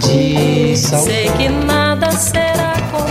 [0.00, 1.02] de sal.
[1.02, 3.06] Sei que nada será como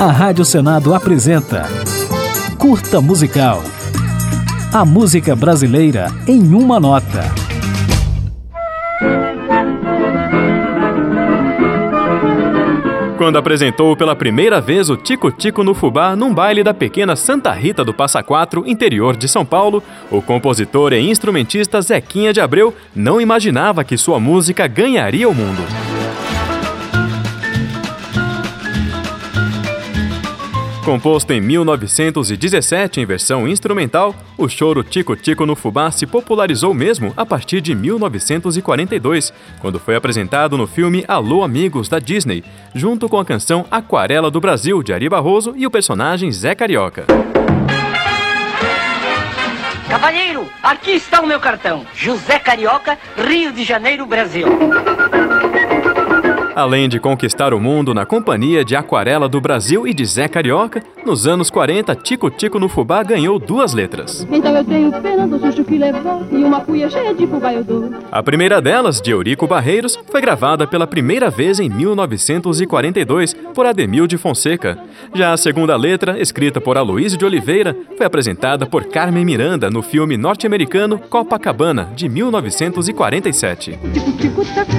[0.00, 1.68] A Rádio Senado apresenta
[2.56, 3.62] Curta Musical.
[4.72, 7.47] A música brasileira em uma nota.
[13.18, 17.50] Quando apresentou pela primeira vez o Tico Tico no Fubá num baile da pequena Santa
[17.50, 22.72] Rita do Passa Quatro, interior de São Paulo, o compositor e instrumentista Zequinha de Abreu
[22.94, 25.87] não imaginava que sua música ganharia o mundo.
[30.88, 37.12] Composto em 1917 em versão instrumental, o choro Tico Tico no Fubá se popularizou mesmo
[37.14, 39.30] a partir de 1942,
[39.60, 42.42] quando foi apresentado no filme Alô Amigos da Disney,
[42.74, 47.04] junto com a canção Aquarela do Brasil de Ari Barroso e o personagem Zé Carioca.
[49.90, 51.84] Cavalheiro, aqui está o meu cartão.
[51.94, 54.46] José Carioca, Rio de Janeiro, Brasil.
[56.58, 60.82] Além de conquistar o mundo na companhia de Aquarela do Brasil e de Zé Carioca,
[61.08, 64.28] nos anos 40, Tico Tico no Fubá ganhou duas letras.
[64.30, 67.90] Então eu tenho pena do que levou e uma cuia cheia de fubá eu dou.
[68.12, 74.06] A primeira delas, de Eurico Barreiros, foi gravada pela primeira vez em 1942 por Ademil
[74.06, 74.78] de Fonseca.
[75.14, 79.80] Já a segunda letra, escrita por Aloysio de Oliveira, foi apresentada por Carmen Miranda no
[79.80, 83.78] filme norte-americano Copacabana, de 1947.
[83.82, 84.78] O tico-tico tá, tá.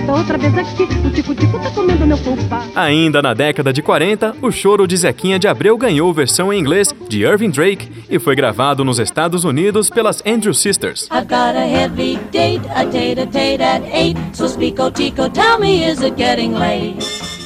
[2.76, 6.94] Ainda na década de 40, o choro de Zequinha de Abreu ganhou versão em inglês
[7.08, 11.08] de Irving Drake e foi gravado nos Estados Unidos pelas Andrew Sisters.
[11.12, 14.20] I've got a heavy date, a date, a date at eight.
[14.34, 16.98] So speak, Tico, tell me, is it getting late?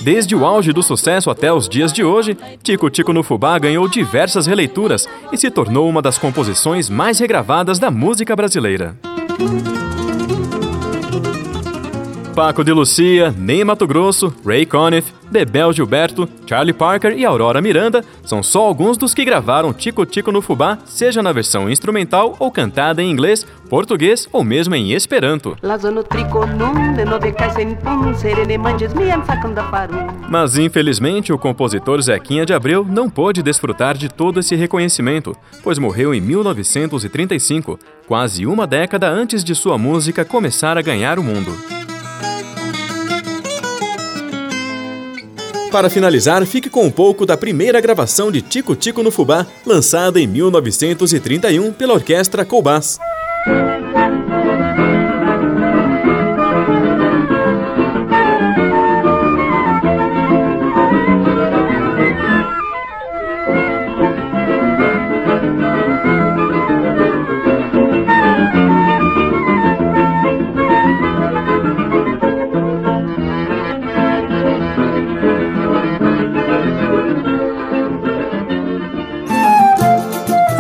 [0.03, 3.87] Desde o auge do sucesso até os dias de hoje, Tico Tico no Fubá ganhou
[3.87, 8.97] diversas releituras e se tornou uma das composições mais regravadas da música brasileira.
[12.33, 18.03] Paco de Lucia, Ney Mato Grosso, Ray Conniff, Bebel Gilberto, Charlie Parker e Aurora Miranda
[18.25, 22.51] são só alguns dos que gravaram Tico Tico no Fubá, seja na versão instrumental ou
[22.51, 25.55] cantada em inglês, português ou mesmo em esperanto.
[30.27, 35.77] Mas infelizmente o compositor Zequinha de Abreu não pôde desfrutar de todo esse reconhecimento, pois
[35.77, 41.72] morreu em 1935, quase uma década antes de sua música começar a ganhar o mundo.
[45.73, 50.19] Para finalizar, fique com um pouco da primeira gravação de Tico Tico no Fubá, lançada
[50.19, 52.99] em 1931 pela Orquestra Colbás.